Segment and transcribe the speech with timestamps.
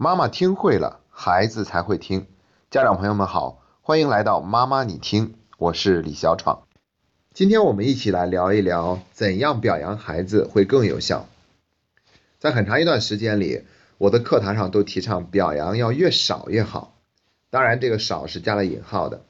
[0.00, 2.28] 妈妈听会了，孩子才会听。
[2.70, 6.62] 家长朋友们好，欢迎来到妈妈你听，我是李小闯。
[7.34, 11.26] 今天我们一起来聊一聊，怎样表扬孩子会更有效。
[12.38, 13.64] 在很长一段时间里，
[13.98, 16.94] 我的课堂上都提倡表扬要越少越好。
[17.50, 19.24] 当然，这个少是加了引号的，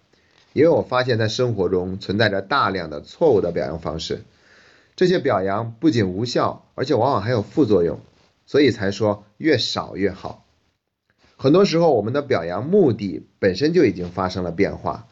[0.53, 4.23] 因为我发现，在生活中存在着大量的错误的表扬方式。
[4.97, 8.01] 这些表扬不仅无效，而且往往还有副作用，
[8.45, 10.45] 所以才说越少越好。
[11.41, 15.07] 很多时候，我们的表扬目的本身就已经发生了变化。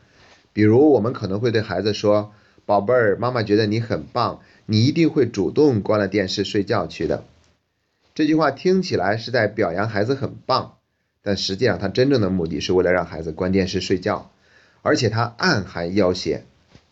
[0.52, 2.32] 比如，我们可能会对孩子说
[2.66, 7.22] ：“宝贝儿，妈妈觉得你很棒，你一定会主动关了电视睡觉去的。”
[8.12, 10.78] 这句话听起来是在表扬孩子很棒，
[11.22, 14.30] 但实际上，他真正的目的是为了让孩子关电视睡觉，
[14.82, 16.42] 而且他暗含要挟：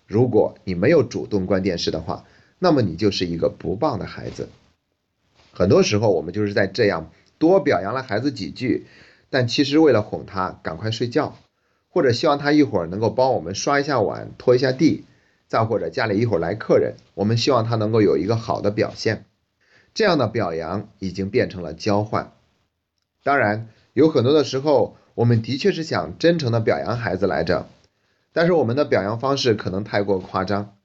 [0.07, 2.25] 如果你没有主动关电视的话。
[2.61, 4.49] 那么你就是一个不棒的孩子。
[5.53, 8.87] 很多时候我们就是在这样多表扬了孩子几句，
[9.35, 11.37] 但其实为了哄他赶快睡觉，
[11.89, 15.07] 或者希望他一会儿能够帮我们刷一下碗、拖一下地，
[15.49, 19.25] 再或者家里一会儿来客人，我们希望他能够有一个好的表现。
[19.93, 22.31] 这样的表扬已经变成了交换。
[23.25, 27.67] 当然，有很多的时候，我们的确是想真诚的表扬孩子来着，
[28.33, 30.77] 但是我们的表扬方式可能太过夸张。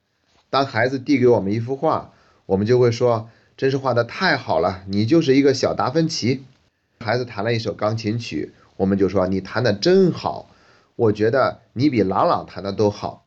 [0.50, 2.13] 当孩子递给我们一幅画，
[2.47, 6.44] 我们就会说：“真是画的太好了，你就是一个小达芬奇。”
[7.00, 10.50] 孩子弹了一首钢琴曲，我们就说：“你弹的真好，
[10.97, 13.25] 我觉得你比朗朗弹的都好。”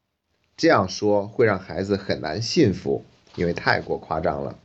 [0.58, 4.58] 这样说会让孩子很难信服，因为太过夸张了。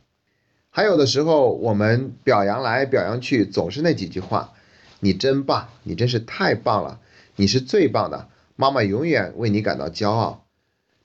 [0.68, 4.52] 还有的时候，我们表扬来表扬去，总是那几句话
[5.00, 7.00] ：“你真棒，你真是太棒了，
[7.36, 10.44] 你是最棒的，妈妈永远为你感到骄傲。”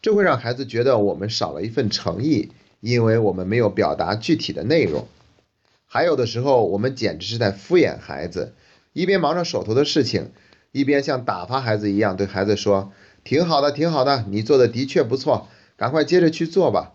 [0.02, 2.52] 这会让孩子觉得我们少了一份诚意，
[2.82, 5.08] 因为我们没有表达具体的内容。
[5.94, 8.56] 还有的时候，我们简直是在敷衍孩子，
[8.94, 10.32] 一边忙着手头的事情，
[10.72, 12.92] 一边像打发孩子一样对孩子说
[13.24, 16.94] ：“挺好的，挺好的，你做的的确不错，赶快接着去做吧。”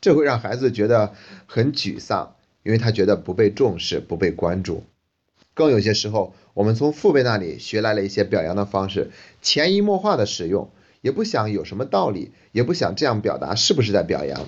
[0.00, 1.12] 这会让孩子觉得
[1.46, 4.84] 很沮丧，因为他觉得不被重视、不被关注。
[5.52, 9.10] 更有些时候，我们从父辈那里学来了一些表扬的方式，
[9.42, 10.70] 潜移默化的使用。
[11.00, 14.46] 也不想有什么道理，也不想这样表达是不是在表扬。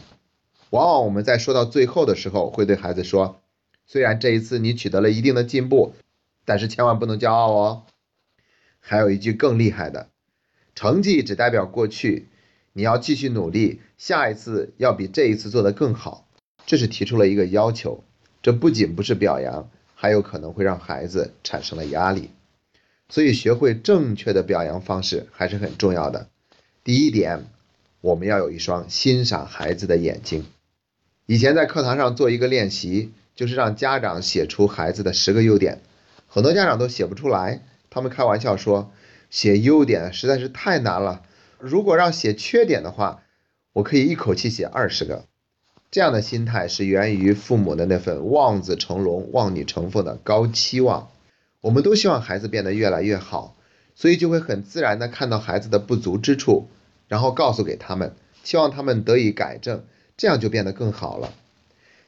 [0.70, 3.40] 往往我们在说到最后的时候，会对孩子说
[3.88, 5.94] ：“虽然这一次你取得了一定的进步，
[6.44, 7.86] 但是千万不能骄傲哦。”
[8.78, 10.08] 还有一句更厉害的
[10.76, 12.28] ：“成绩只代表过去，
[12.72, 16.28] 你要继续努力，下一次要比这一次做得更好。”
[16.66, 18.04] 这是提出了一个要求，
[18.42, 22.30] 这不仅不是表扬，还有可能会让孩子产生了压力。
[23.08, 26.28] 所以，学会正确的表扬方式还是很重要的。
[26.84, 27.46] 第一点，
[28.02, 30.44] 我们要有一双欣赏孩子的眼睛。
[31.24, 35.80] 以前在课堂上做一个练习，就是让家长写出孩子的十个优点，
[36.26, 38.90] 很多家长都写不出来，他们开玩笑说，
[39.30, 41.22] 写优点实在是太难了。
[41.60, 43.22] 如果让写缺点的话，
[43.74, 45.26] 我可以一口气写二十个。
[45.92, 51.08] 这样的心态是源于父母的那份望子成龙、望女成凤的高期望。
[51.60, 53.56] 我们都希望孩子变得越来越好，
[53.94, 56.66] 所以就会很自然的看到孩子的不足之处。
[57.06, 59.84] 然后告诉给他们，希望他们得以改正，
[60.16, 61.32] 这样就变得更好了。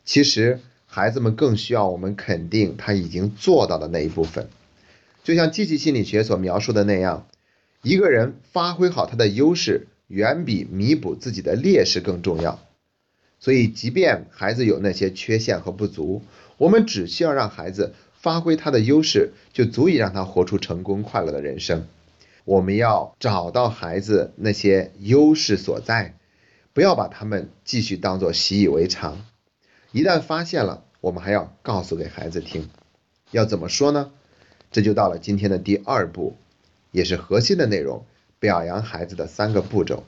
[0.05, 0.59] 其实
[0.93, 4.49] 孩子们更需要我们肯定他已经做到的那一部分，
[5.23, 7.29] 就像积极心理学所描述的那样，
[7.83, 12.59] 一个人发挥好他的优势，远比弥补自己的劣势更重要。
[13.39, 16.23] 所以，即便孩子有那些缺陷和不足，
[16.59, 21.87] 我们只需要让孩子发挥他的优势，就足以让他活出成功快乐的人生。
[22.45, 26.17] 我们要找到孩子那些优势所在，
[26.73, 29.25] 不要把他们继续当做习以为常。
[29.93, 32.71] 一旦发现了，我们还要告诉给孩子听。
[33.33, 34.13] 要怎么说呢？
[34.71, 36.37] 这就到了今天的第二步，
[36.93, 38.05] 也是核心的内容：
[38.39, 40.05] 表扬孩子的三个步骤。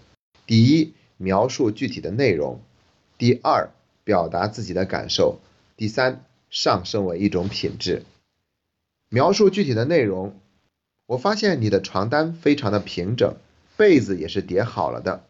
[0.47, 2.61] 第一，描述具体的内容；
[3.19, 3.71] 第二，
[4.05, 5.41] 表达自己的感受；
[5.77, 8.05] 第三，上升为一种品质。
[9.09, 10.39] 描述具体的内容。
[11.07, 13.35] 我发现你的床单非常的平整，
[13.77, 15.25] 被子也是叠好了的。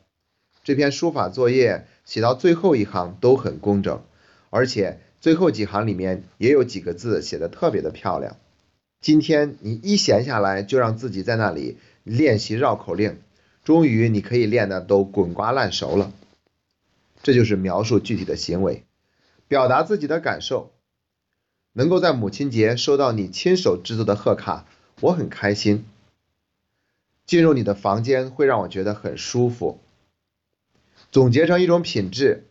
[0.62, 4.02] 这篇书法作业写到最后一行都很工整，
[4.52, 8.36] 而且最后几行里面也有几个字写的特别的漂亮。
[9.00, 13.18] 今天你一闲下来就让自己在那里练习绕口令，
[13.64, 16.12] 终于你可以练的都滚瓜烂熟了。
[17.22, 18.84] 这就是描述具体的行为，
[19.48, 20.70] 表达自己的感受。
[21.72, 24.66] 能够在母亲节收到你亲手制作的贺卡。
[25.00, 25.86] 我很开心，
[27.24, 29.80] 进入你的房间会让我觉得很舒服。
[31.10, 32.44] 总结成一种品质，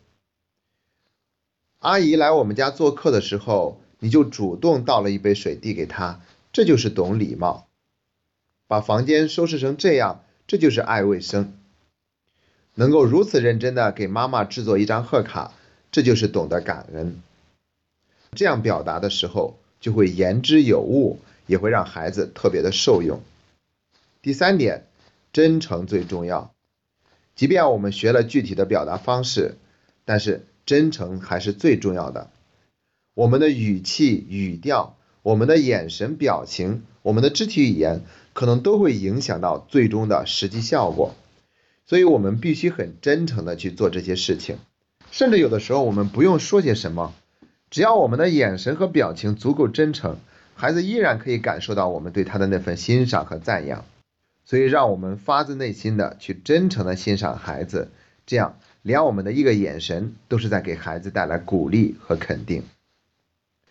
[1.82, 6.20] 阿姨来我们家做客的时候，你就主动倒了一杯水递给她，
[6.52, 7.66] 这就是懂礼貌；
[8.68, 11.58] 把房间收拾成这样，这就是爱卫生。
[12.74, 15.54] 能够如此认真的给妈妈制作一张贺卡，
[15.90, 17.20] 这就是懂得感恩。
[18.30, 21.18] 这样表达的时候，就会言之有物，
[21.48, 23.20] 也会让孩子特别的受用。
[24.22, 24.86] 第三点，
[25.32, 26.54] 真诚最重要。
[27.34, 29.56] 即便我们学了具体的表达方式，
[30.04, 32.30] 但是真诚还是最重要的。
[33.14, 41.14] 我们的语气、语调、我们的眼神、表情、我们的肢体语言，可能都会影响到最终的实际效果。
[41.84, 44.56] 所以我们必须很真诚的去做这些事情，
[45.10, 47.12] 甚至有的时候我们不用说些什么，
[47.70, 50.16] 只要我们的眼神和表情足够真诚，
[50.54, 53.84] 孩子依然可以感受到我们对他的那份欣赏和赞扬。
[54.44, 57.90] 所以让我们发自内心的去真诚的欣赏孩子，
[58.26, 62.64] 这样连我们的一个眼神都是在给孩子带来鼓励和肯定。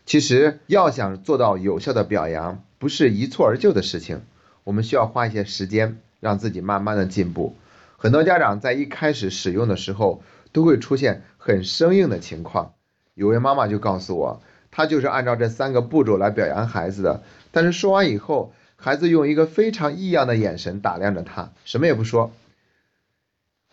[0.05, 4.21] 其实要想做到有效的表扬，不是一蹴而就的事情，
[4.63, 7.55] 我们需要花一些时间，让自己慢慢的进步。
[7.97, 12.73] 很多家长在一开始使用的时候，都会出现很生硬的情况。
[13.13, 14.41] 有位妈妈就告诉我，
[14.71, 17.21] 她就是按照这三个步骤来表扬孩子的，
[17.51, 22.31] 但是说完以后，孩子用一个非常异样的眼神打量着他，什么也不说。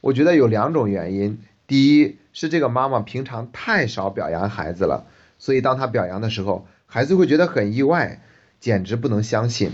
[0.00, 5.06] 我觉得有两种原因，第一是这个妈妈平常太少表扬孩子了，
[5.38, 8.20] 所以当她表扬的时候，孩子会觉得很意外，
[8.60, 9.72] 简直不能相信。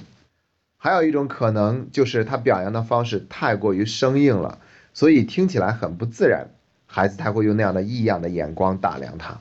[0.76, 4.58] 还有一种可能就是他表扬的方式太过于生硬了，
[4.92, 6.48] 所以听起来很不自然，
[6.86, 9.40] 孩子才会用那样的异样的眼光打量他。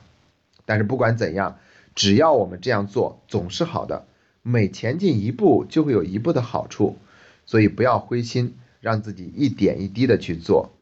[0.64, 1.58] 但是不管怎样，
[1.94, 4.06] 只要我们这样做总是好的，
[4.40, 6.96] 每前进一步就会有一步的好处，
[7.44, 10.74] 所以不要灰心，让自己一点一滴的去做，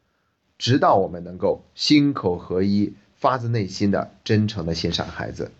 [0.57, 5.51] 直到我们能够心口合一，发自内心的真诚的欣赏孩子。